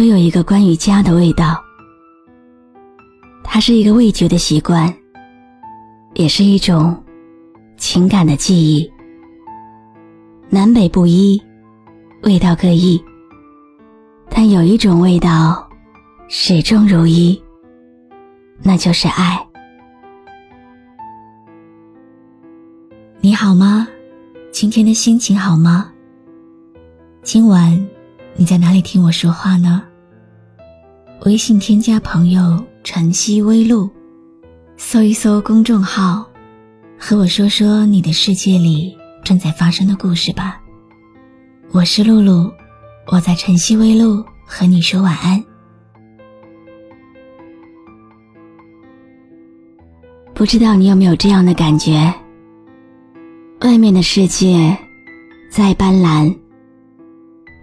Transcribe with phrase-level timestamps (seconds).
[0.00, 1.62] 都有一个关于家的味道，
[3.44, 4.90] 它是一个味觉的习惯，
[6.14, 7.04] 也是一种
[7.76, 8.90] 情感的记忆。
[10.48, 11.38] 南北不一，
[12.22, 12.98] 味道各异，
[14.30, 15.68] 但有一种味道
[16.30, 17.38] 始终如一，
[18.62, 19.38] 那就是爱。
[23.20, 23.86] 你好吗？
[24.50, 25.92] 今天的心情好吗？
[27.22, 27.86] 今晚
[28.34, 29.82] 你在哪里听我说话呢？
[31.26, 33.90] 微信添加朋友“晨曦微露”，
[34.78, 36.26] 搜一搜公众号，
[36.98, 40.58] 和我说说你的世界里正在发生的故事吧。
[41.72, 42.50] 我是露露，
[43.08, 45.44] 我在晨曦微露和你说晚安。
[50.32, 52.10] 不知道你有没有这样的感觉？
[53.60, 54.74] 外面的世界
[55.50, 56.34] 再斑斓，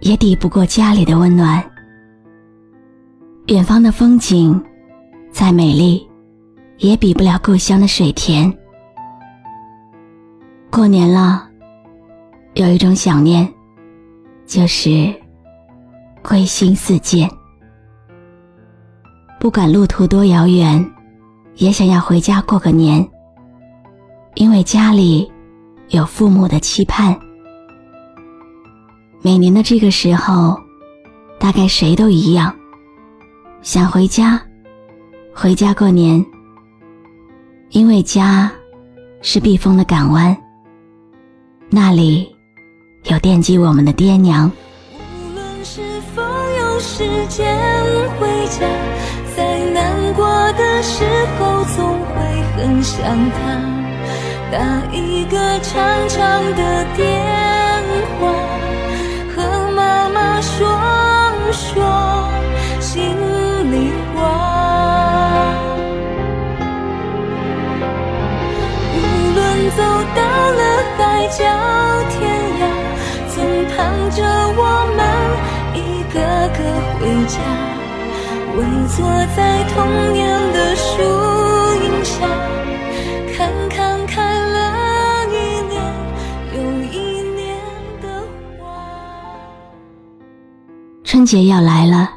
[0.00, 1.60] 也抵不过家里的温暖。
[3.48, 4.62] 远方的风景
[5.32, 6.06] 再美丽，
[6.76, 8.52] 也比不了故乡的水田。
[10.70, 11.48] 过年了，
[12.52, 13.50] 有一种想念，
[14.44, 15.10] 就是
[16.22, 17.26] 归心似箭。
[19.40, 20.84] 不管路途多遥远，
[21.54, 23.08] 也想要回家过个年，
[24.34, 25.26] 因为家里
[25.88, 27.18] 有父母的期盼。
[29.22, 30.54] 每年的这个时候，
[31.38, 32.54] 大概谁都一样。
[33.62, 34.40] 想回家，
[35.34, 36.24] 回家过年。
[37.70, 38.50] 因为家
[39.20, 40.34] 是避风的港湾，
[41.68, 42.34] 那里
[43.04, 44.50] 有惦记我们的爹娘。
[44.96, 45.82] 无论是
[46.14, 47.46] 否有时间
[48.18, 48.66] 回家，
[49.36, 51.04] 在难过的时
[51.38, 53.60] 候总会很想他，
[54.50, 57.37] 打一个长长的电
[69.78, 70.20] 走到
[70.58, 70.60] 了
[70.96, 71.38] 海角
[72.10, 72.18] 天
[72.58, 72.62] 涯，
[73.28, 73.36] 总
[73.68, 73.76] 盼
[74.10, 74.18] 着
[74.56, 74.60] 我
[74.96, 75.00] 们
[75.72, 75.78] 一
[76.12, 76.18] 个
[76.58, 76.58] 个
[76.98, 77.38] 回家，
[78.56, 78.96] 围坐
[79.36, 79.38] 在
[79.72, 79.76] 童
[80.12, 80.18] 年
[80.52, 80.90] 的树
[81.84, 82.26] 荫下，
[83.36, 83.38] 看
[83.68, 84.16] 看开
[84.50, 85.36] 了一
[85.68, 85.72] 年
[86.56, 86.56] 又
[86.92, 87.56] 一年
[88.02, 88.04] 的
[88.58, 88.66] 花。
[91.04, 92.10] 春节要来了。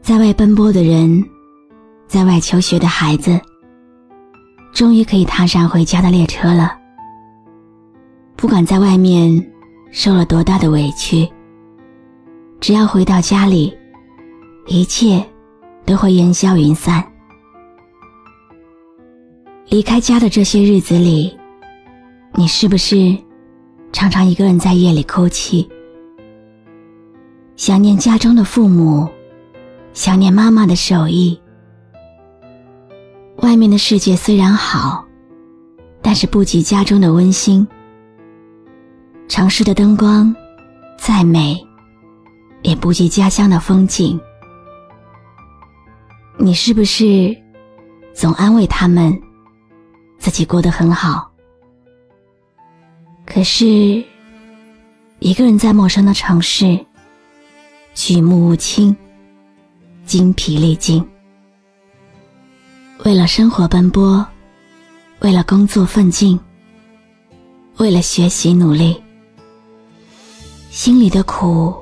[0.00, 1.22] 在外奔波的人，
[2.08, 3.38] 在外求学的孩子，
[4.80, 6.74] 终于可以踏上回家的列车了。
[8.34, 9.30] 不管在外面
[9.90, 11.28] 受了多大的委屈，
[12.60, 13.76] 只要回到家里，
[14.68, 15.22] 一切
[15.84, 17.04] 都会烟消云散。
[19.68, 21.38] 离开家的这些日子里，
[22.32, 23.14] 你是不是
[23.92, 25.68] 常常一个人在夜里哭泣，
[27.54, 29.06] 想念家中的父母？
[29.92, 31.38] 想念妈妈的手艺。
[33.42, 35.04] 外面的世界虽然好，
[36.02, 37.66] 但是不及家中的温馨。
[39.28, 40.34] 城市的灯光
[40.98, 41.64] 再美，
[42.62, 44.20] 也不及家乡的风景。
[46.36, 47.36] 你是不是
[48.12, 49.18] 总安慰他们
[50.18, 51.30] 自己过得很好？
[53.24, 54.04] 可是，
[55.20, 56.78] 一个人在陌生的城市，
[57.94, 58.94] 举目无亲。
[60.04, 61.06] 精疲力尽，
[63.02, 64.24] 为了生活奔波，
[65.20, 66.38] 为了工作奋进，
[67.78, 69.02] 为了学习努力，
[70.70, 71.74] 心里的苦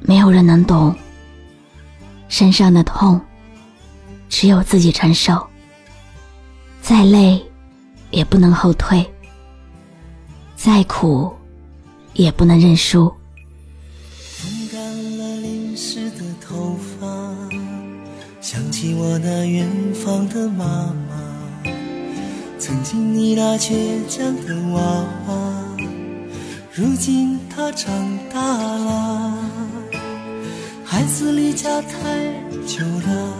[0.00, 0.94] 没有人能懂，
[2.28, 3.20] 身上的痛
[4.28, 5.44] 只有自己承受。
[6.80, 7.44] 再累
[8.12, 9.04] 也不能后退，
[10.54, 11.34] 再苦
[12.12, 13.12] 也不能认输。
[19.08, 19.64] 我那远
[19.94, 21.70] 方的妈妈，
[22.58, 23.72] 曾经你那倔
[24.08, 24.80] 强的娃
[25.28, 25.76] 娃，
[26.74, 27.88] 如今她长
[28.34, 29.38] 大了。
[30.84, 31.88] 孩子离家太
[32.66, 33.32] 久了，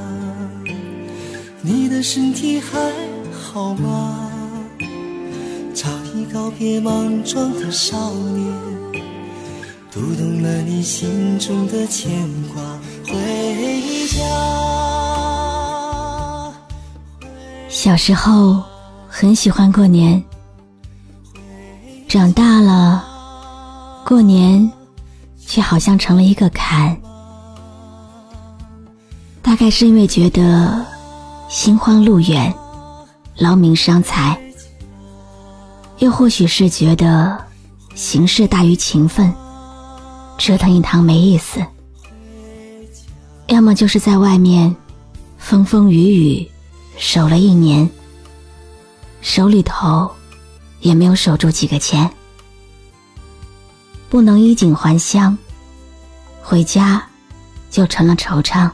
[1.62, 2.92] 你的身体还
[3.32, 4.30] 好吗？
[5.74, 9.02] 早已告别莽撞的少年，
[9.90, 12.08] 读懂了你心中的牵
[12.54, 12.62] 挂。
[13.04, 14.65] 回家。
[17.76, 18.62] 小时候
[19.06, 20.25] 很喜欢过年，
[22.08, 23.05] 长大了，
[24.02, 24.73] 过年
[25.46, 26.96] 却好像成了一个坎。
[29.43, 30.82] 大概是因为觉得
[31.50, 32.52] 心慌路远，
[33.37, 34.40] 劳民伤财，
[35.99, 37.37] 又或许是觉得
[37.94, 39.31] 形式大于情分，
[40.38, 41.61] 折腾一趟没意思。
[43.49, 44.75] 要么就是在外面
[45.37, 46.50] 风风雨雨
[46.98, 47.88] 守了一年，
[49.20, 50.10] 手里头
[50.81, 52.10] 也没有守住几个钱，
[54.08, 55.37] 不能衣锦还乡，
[56.43, 57.04] 回家
[57.70, 58.70] 就成了惆怅。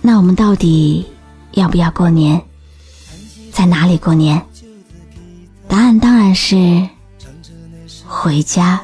[0.00, 1.06] 那我们到底
[1.52, 2.40] 要不要过年？
[3.52, 4.40] 在哪里过年？
[5.66, 6.88] 答案当然是
[8.06, 8.80] 回家。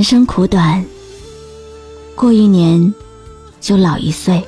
[0.00, 0.82] 人生苦短，
[2.14, 2.94] 过一年
[3.60, 4.42] 就老一岁。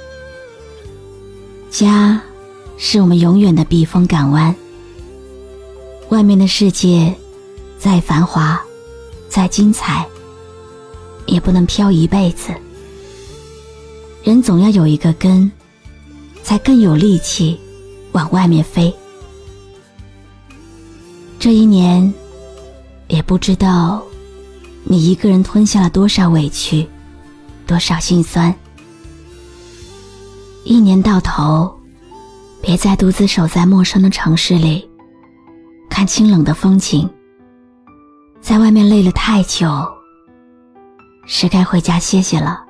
[1.69, 2.19] 家
[2.79, 4.57] 是我们永远的避风港湾。
[6.09, 7.15] 外面的世界
[7.79, 8.59] 再繁华、
[9.29, 10.07] 再精彩，
[11.27, 12.51] 也不能飘一辈子。
[14.25, 15.53] 人总要有一个根，
[16.43, 17.61] 才更有力气
[18.13, 18.91] 往外面飞。
[21.39, 22.11] 这一年，
[23.09, 24.03] 也不知道。
[24.85, 26.89] 你一个人吞下了多少委屈，
[27.67, 28.55] 多少心酸？
[30.65, 31.75] 一年到头，
[32.61, 34.89] 别再独自守在陌生的城市里，
[35.89, 37.09] 看清冷的风景。
[38.41, 39.69] 在外面累了太久，
[41.27, 42.65] 是该回家歇歇了。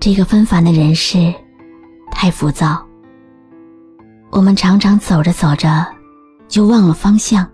[0.00, 1.32] 这个纷繁的人世，
[2.10, 2.84] 太浮躁。
[4.30, 5.86] 我们常常走着走着，
[6.48, 7.46] 就忘了方向。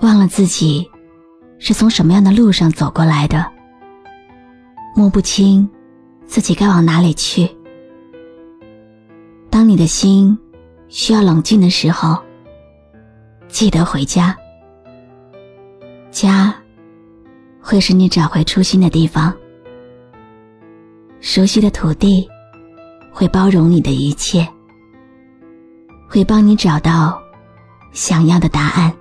[0.00, 0.90] 忘了自己
[1.58, 3.44] 是从什么样的路上走过来的，
[4.96, 5.68] 摸不清
[6.24, 7.48] 自己该往哪里去。
[9.50, 10.38] 当你的心
[10.88, 12.18] 需要冷静的时候，
[13.48, 14.36] 记得回家。
[16.10, 16.54] 家
[17.60, 19.32] 会是你找回初心的地方，
[21.20, 22.26] 熟悉的土地
[23.12, 24.48] 会包容你的一切，
[26.08, 27.20] 会帮你找到
[27.92, 28.92] 想要的答案。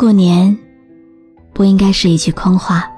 [0.00, 0.56] 过年
[1.52, 2.90] 不应该是一句空话，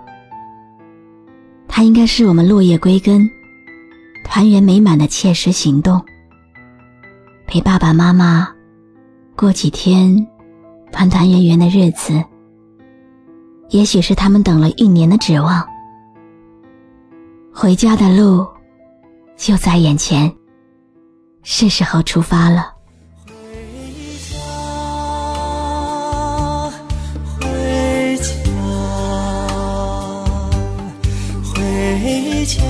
[1.67, 3.29] 它应该是我们落叶归根、
[4.25, 6.01] 团圆美满的切实行动。
[7.45, 8.49] 陪爸爸妈妈
[9.35, 10.17] 过几天
[10.93, 12.23] 团团圆圆的日子，
[13.71, 15.61] 也许是他们等了一年的指望。
[17.53, 18.47] 回家的路
[19.37, 20.33] 就在眼前，
[21.43, 22.72] 是时候出发了。
[32.53, 32.61] 家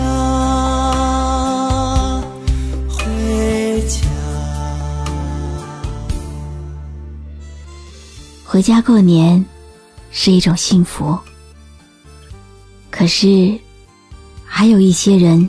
[8.45, 9.45] 回家过年
[10.13, 11.19] 是一种幸福，
[12.91, 13.59] 可是
[14.45, 15.49] 还有一些人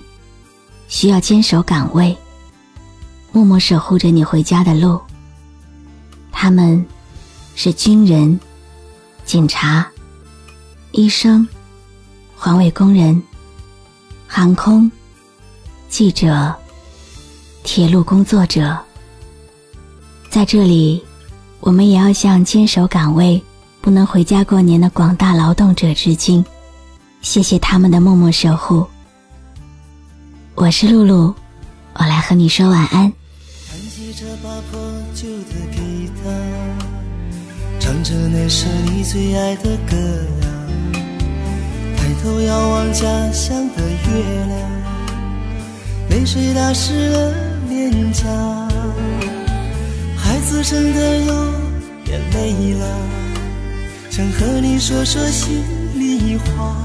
[0.88, 2.18] 需要坚守岗位，
[3.32, 5.00] 默默守护着你回家的路。
[6.32, 6.84] 他们
[7.56, 8.40] 是军人、
[9.26, 9.86] 警察、
[10.92, 11.48] 医生、
[12.36, 13.22] 环卫工人、
[14.36, 14.92] 航空
[15.90, 16.52] 记者、
[17.64, 18.76] 铁路工作者，
[20.28, 21.04] 在这里。
[21.60, 23.40] 我们也要向坚守岗位、
[23.80, 26.44] 不能回家过年的广大劳动者致敬，
[27.22, 28.84] 谢谢他们的默默守护。
[30.56, 31.32] 我是露露，
[31.94, 33.14] 我来和你说晚安。
[33.70, 34.82] 弹起这把破
[35.14, 36.30] 旧的吉他，
[37.80, 39.96] 唱着那首你最爱的歌，
[42.24, 43.04] 头遥望家
[43.34, 44.58] 乡的月亮，
[46.10, 47.34] 泪水打湿了
[47.68, 48.24] 脸颊。
[50.16, 51.34] 孩子真的有
[52.06, 52.88] 点累了，
[54.10, 55.66] 想和你说说心
[55.96, 56.78] 里话。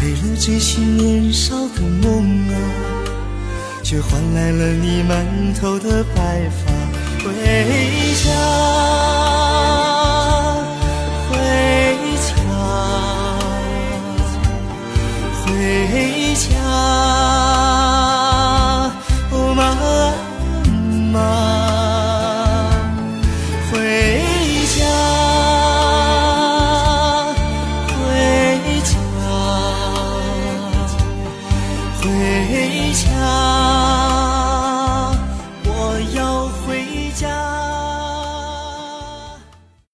[0.00, 2.54] 为了追寻年少的梦啊，
[3.82, 5.26] 却换来了你满
[5.60, 6.72] 头的白发。
[7.24, 7.32] 回
[8.22, 9.45] 家。
[16.36, 17.15] 家